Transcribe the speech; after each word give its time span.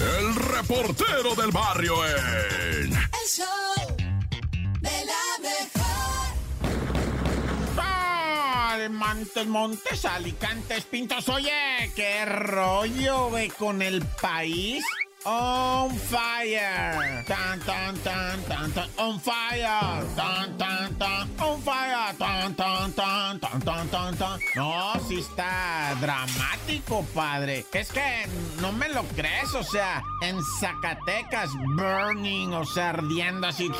el 0.00 0.34
reportero 0.34 1.34
del 1.34 1.50
barrio 1.50 2.06
en... 2.06 2.92
El 2.92 3.28
show 3.28 3.96
de 4.80 5.04
la 5.04 5.38
mejor. 5.42 5.86
Montes, 8.90 9.46
Montes, 9.46 10.04
Alicantes, 10.04 10.84
Pintos. 10.84 11.28
Oye, 11.28 11.90
qué 11.94 12.24
rollo, 12.24 13.30
ve, 13.30 13.50
con 13.50 13.82
el 13.82 14.04
país. 14.20 14.84
On 15.24 15.90
fire. 15.90 17.24
Tan, 17.26 17.58
tan, 17.60 17.96
tan, 17.98 18.40
tan, 18.42 18.72
tan. 18.72 18.90
On 18.98 19.18
fire. 19.20 20.06
Tan, 20.14 20.56
tan, 20.56 20.94
tan. 20.96 21.28
On 21.40 21.60
fire. 21.62 22.14
Tan, 22.16 22.54
tan, 22.54 22.92
tan, 22.94 23.40
tan, 23.40 23.45
No, 24.54 24.92
sí 25.08 25.18
está 25.18 25.94
dramático, 26.00 27.04
padre. 27.14 27.66
Es 27.72 27.90
que 27.92 28.26
no 28.60 28.72
me 28.72 28.88
lo 28.88 29.02
crees, 29.08 29.54
o 29.54 29.62
sea, 29.62 30.02
en 30.22 30.38
Zacatecas, 30.60 31.50
burning, 31.76 32.52
o 32.52 32.64
sea, 32.64 32.90
ardiendo 32.90 33.46
así. 33.46 33.70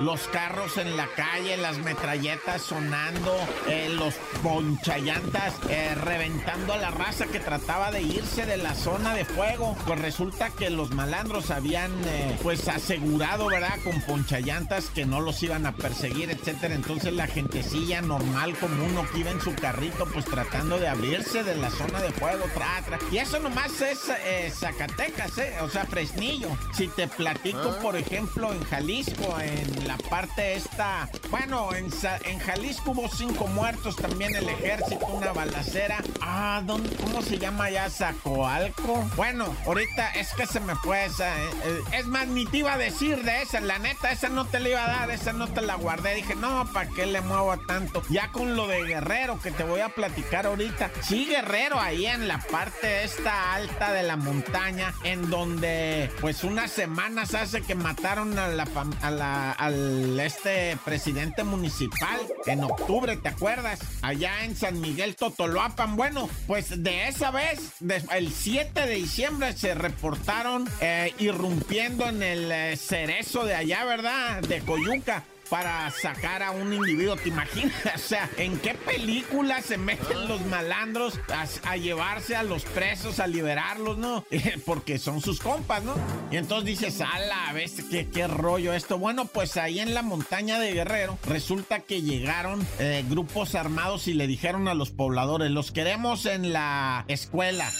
Los 0.00 0.22
carros 0.28 0.76
en 0.76 0.96
la 0.96 1.06
calle, 1.14 1.56
las 1.56 1.78
metralletas 1.78 2.62
sonando, 2.62 3.34
eh, 3.68 3.88
los 3.90 4.14
ponchallantas 4.42 5.54
eh, 5.68 5.94
reventando 5.94 6.72
a 6.72 6.76
la 6.76 6.90
raza 6.90 7.26
que 7.26 7.40
trataba 7.40 7.90
de 7.90 8.02
irse 8.02 8.46
de 8.46 8.56
la 8.56 8.74
zona 8.74 9.14
de 9.14 9.24
fuego. 9.24 9.76
Pues 9.86 10.00
resulta 10.00 10.50
que 10.50 10.70
los 10.70 10.90
malandros 10.92 11.50
habían 11.50 11.92
eh, 12.06 12.36
pues 12.42 12.68
asegurado, 12.68 13.46
¿verdad? 13.46 13.78
Con 13.84 14.00
ponchallantas 14.02 14.86
que 14.86 15.06
no 15.06 15.20
los 15.20 15.42
iban 15.42 15.66
a 15.66 15.72
perseguir, 15.72 16.30
etcétera. 16.30 16.74
Entonces 16.74 17.12
la 17.12 17.26
gentecilla 17.26 18.00
normal 18.02 18.56
como 18.58 18.84
iba 19.14 19.30
en 19.30 19.40
su 19.40 19.54
carrito 19.54 20.06
pues 20.06 20.24
tratando 20.24 20.78
de 20.78 20.88
abrirse 20.88 21.42
de 21.44 21.56
la 21.56 21.70
zona 21.70 22.00
de 22.00 22.12
fuego, 22.12 22.44
tra, 22.54 22.82
tra. 22.84 22.98
Y 23.10 23.18
eso 23.18 23.38
nomás 23.38 23.80
es 23.80 23.98
eh, 24.24 24.52
Zacatecas, 24.54 25.38
¿eh? 25.38 25.54
O 25.62 25.68
sea, 25.68 25.84
Fresnillo. 25.84 26.48
Si 26.74 26.88
te 26.88 27.08
platico, 27.08 27.76
por 27.82 27.96
ejemplo, 27.96 28.52
en 28.52 28.62
Jalisco, 28.64 29.38
en 29.40 29.86
la 29.86 29.96
parte 29.96 30.54
esta, 30.54 31.08
bueno, 31.30 31.74
en, 31.74 31.88
en 32.24 32.38
Jalisco 32.38 32.90
hubo 32.92 33.08
cinco 33.08 33.46
muertos, 33.46 33.96
también 33.96 34.34
el 34.34 34.48
ejército, 34.48 35.06
una 35.06 35.32
balacera. 35.32 36.02
Ah, 36.20 36.62
¿dónde, 36.64 36.94
¿cómo 36.96 37.22
se 37.22 37.38
llama 37.38 37.70
ya? 37.70 37.88
Zacoalco. 37.90 39.08
Bueno, 39.16 39.54
ahorita 39.66 40.10
es 40.10 40.32
que 40.34 40.46
se 40.46 40.60
me 40.60 40.74
fue 40.76 41.06
esa. 41.06 41.28
Eh, 41.28 41.50
eh, 41.64 41.82
es 41.92 42.06
más, 42.06 42.26
ni 42.28 42.46
te 42.46 42.58
iba 42.58 42.74
a 42.74 42.78
decir 42.78 43.22
de 43.24 43.42
esa. 43.42 43.60
La 43.60 43.78
neta, 43.78 44.10
esa 44.10 44.28
no 44.28 44.46
te 44.46 44.60
la 44.60 44.68
iba 44.68 44.84
a 44.84 44.88
dar, 44.88 45.10
esa 45.10 45.32
no 45.32 45.48
te 45.48 45.62
la 45.62 45.74
guardé. 45.74 46.14
Dije, 46.14 46.34
no, 46.34 46.66
¿para 46.72 46.88
qué 46.90 47.06
le 47.06 47.20
muevo 47.20 47.56
tanto? 47.58 48.02
Ya 48.08 48.30
con 48.32 48.56
lo 48.56 48.66
de 48.66 48.84
Guerrero 48.98 49.40
que 49.40 49.52
te 49.52 49.62
voy 49.62 49.80
a 49.80 49.90
platicar 49.90 50.46
ahorita. 50.46 50.90
Sí, 51.02 51.26
Guerrero, 51.26 51.78
ahí 51.78 52.06
en 52.06 52.26
la 52.26 52.38
parte 52.38 53.04
esta 53.04 53.54
alta 53.54 53.92
de 53.92 54.02
la 54.02 54.16
montaña, 54.16 54.92
en 55.04 55.30
donde, 55.30 56.10
pues, 56.20 56.42
unas 56.42 56.72
semanas 56.72 57.32
hace 57.34 57.62
que 57.62 57.76
mataron 57.76 58.36
a 58.36 58.48
la, 58.48 58.66
a 59.00 59.10
la 59.12 59.52
al 59.52 60.18
este 60.18 60.76
presidente 60.84 61.44
municipal 61.44 62.18
en 62.46 62.64
octubre, 62.64 63.16
¿te 63.16 63.28
acuerdas? 63.28 63.78
Allá 64.02 64.44
en 64.44 64.56
San 64.56 64.80
Miguel 64.80 65.14
Totoloapan. 65.14 65.94
Bueno, 65.94 66.28
pues 66.48 66.82
de 66.82 67.06
esa 67.06 67.30
vez, 67.30 67.74
el 68.10 68.32
7 68.32 68.80
de 68.84 68.94
diciembre 68.96 69.52
se 69.52 69.74
reportaron 69.74 70.68
eh, 70.80 71.14
irrumpiendo 71.18 72.08
en 72.08 72.24
el 72.24 72.50
eh, 72.50 72.76
cerezo 72.76 73.44
de 73.44 73.54
allá, 73.54 73.84
¿verdad? 73.84 74.40
De 74.42 74.60
Coyuca 74.62 75.22
para 75.48 75.90
sacar 75.90 76.42
a 76.42 76.50
un 76.50 76.72
individuo, 76.72 77.16
¿te 77.16 77.28
imaginas? 77.28 77.74
O 77.94 78.08
sea, 78.08 78.30
¿en 78.38 78.58
qué 78.58 78.74
película 78.74 79.60
se 79.60 79.76
meten 79.76 80.28
los 80.28 80.40
malandros 80.46 81.18
a, 81.64 81.76
llevarse 81.76 82.36
a 82.36 82.42
los 82.42 82.64
presos, 82.64 83.20
a 83.20 83.26
liberarlos, 83.26 83.98
no? 83.98 84.24
Porque 84.64 84.98
son 84.98 85.20
sus 85.20 85.40
compas, 85.40 85.82
¿no? 85.82 85.94
Y 86.30 86.36
entonces 86.36 86.66
dices, 86.78 87.00
ala, 87.00 87.52
¿ves 87.52 87.82
qué, 87.90 88.08
qué 88.08 88.26
rollo 88.26 88.72
esto? 88.72 88.98
Bueno, 88.98 89.26
pues 89.26 89.56
ahí 89.56 89.80
en 89.80 89.94
la 89.94 90.02
montaña 90.02 90.58
de 90.58 90.72
Guerrero 90.72 91.18
resulta 91.26 91.80
que 91.80 92.02
llegaron 92.02 92.66
eh, 92.78 93.04
grupos 93.08 93.54
armados 93.54 94.08
y 94.08 94.14
le 94.14 94.26
dijeron 94.26 94.68
a 94.68 94.74
los 94.74 94.90
pobladores, 94.90 95.50
los 95.50 95.72
queremos 95.72 96.26
en 96.26 96.52
la 96.52 97.04
escuela. 97.08 97.70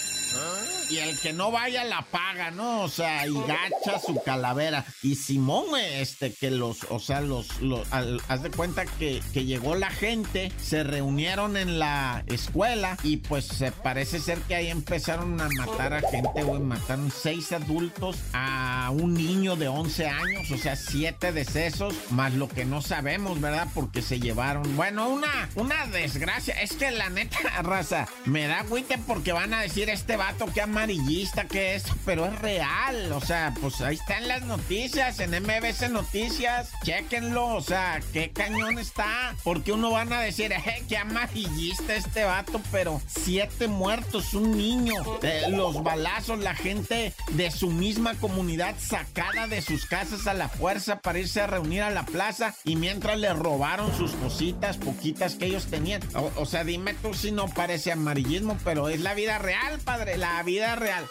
Y 0.89 0.97
el 0.97 1.19
que 1.19 1.33
no 1.33 1.51
vaya 1.51 1.83
la 1.83 2.01
paga, 2.01 2.49
¿no? 2.49 2.81
O 2.81 2.89
sea, 2.89 3.27
y 3.27 3.33
gacha 3.33 3.99
su 3.99 4.19
calavera. 4.23 4.83
Y 5.03 5.15
Simón, 5.15 5.65
este, 5.77 6.33
que 6.33 6.49
los, 6.49 6.83
o 6.89 6.99
sea, 6.99 7.21
los, 7.21 7.47
haz 8.27 8.41
de 8.41 8.49
cuenta 8.49 8.85
que, 8.85 9.21
que, 9.31 9.45
llegó 9.45 9.75
la 9.75 9.91
gente, 9.91 10.51
se 10.57 10.83
reunieron 10.83 11.57
en 11.57 11.77
la 11.77 12.23
escuela 12.25 12.97
y 13.03 13.17
pues 13.17 13.63
parece 13.83 14.19
ser 14.19 14.39
que 14.39 14.55
ahí 14.55 14.69
empezaron 14.69 15.39
a 15.39 15.47
matar 15.49 15.93
a 15.93 16.01
gente, 16.09 16.43
güey. 16.43 16.59
Mataron 16.59 17.11
seis 17.11 17.51
adultos 17.51 18.17
a 18.33 18.89
un 18.91 19.13
niño 19.13 19.55
de 19.55 19.67
11 19.67 20.07
años, 20.07 20.51
o 20.51 20.57
sea, 20.57 20.75
siete 20.75 21.31
decesos, 21.31 21.93
más 22.09 22.33
lo 22.33 22.49
que 22.49 22.65
no 22.65 22.81
sabemos, 22.81 23.39
¿verdad? 23.39 23.67
Porque 23.75 24.01
se 24.01 24.19
llevaron, 24.19 24.75
bueno, 24.75 25.07
una, 25.07 25.49
una 25.53 25.85
desgracia. 25.85 26.59
Es 26.61 26.73
que 26.73 26.89
la 26.89 27.09
neta, 27.09 27.37
raza, 27.61 28.07
me 28.25 28.47
da 28.47 28.61
agüite 28.61 28.97
porque 28.97 29.33
van 29.33 29.53
a 29.53 29.61
decir 29.61 29.89
este 29.89 30.17
vato 30.19 30.47
que 30.47 30.61
amarillista 30.61 31.45
que 31.45 31.75
es, 31.75 31.85
pero 32.05 32.25
es 32.25 32.37
real. 32.39 33.11
O 33.13 33.21
sea, 33.21 33.53
pues 33.59 33.79
ahí 33.79 33.95
están 33.95 34.27
las 34.27 34.43
noticias 34.43 35.19
en 35.21 35.31
MBC 35.31 35.89
Noticias. 35.89 36.71
Chequenlo, 36.83 37.47
o 37.55 37.61
sea, 37.61 38.01
qué 38.11 38.29
cañón 38.31 38.77
está. 38.77 39.33
Porque 39.45 39.71
uno 39.71 39.91
van 39.91 40.11
a 40.11 40.19
decir, 40.19 40.51
eh, 40.51 40.83
qué 40.89 40.97
amarillista 40.97 41.95
este 41.95 42.25
vato, 42.25 42.61
pero 42.69 43.01
siete 43.07 43.69
muertos, 43.69 44.33
un 44.33 44.57
niño, 44.57 45.01
los 45.51 45.81
balazos, 45.83 46.39
la 46.39 46.53
gente 46.53 47.13
de 47.31 47.49
su 47.49 47.71
misma 47.71 48.13
comunidad 48.15 48.75
sacada 48.77 49.47
de 49.47 49.61
sus 49.61 49.85
casas 49.85 50.27
a 50.27 50.33
la 50.33 50.49
fuerza 50.49 50.99
para 50.99 51.19
irse 51.19 51.39
a 51.39 51.47
reunir 51.47 51.81
a 51.81 51.91
la 51.91 52.05
plaza 52.05 52.53
y 52.65 52.75
mientras 52.75 53.17
le 53.17 53.33
robaron 53.33 53.95
sus 53.95 54.11
cositas, 54.11 54.75
poquitas 54.75 55.35
que 55.35 55.45
ellos 55.45 55.67
tenían. 55.67 56.01
O 56.35 56.45
sea, 56.45 56.65
dime 56.65 56.93
tú 56.95 57.13
si 57.13 57.31
no 57.31 57.47
parece 57.47 57.93
amarillismo, 57.93 58.57
pero 58.65 58.89
es 58.89 58.99
la 58.99 59.13
vida 59.13 59.37
real, 59.37 59.79
padre, 59.79 60.08
la 60.17 60.43
vida 60.43 60.75
real. 60.75 61.05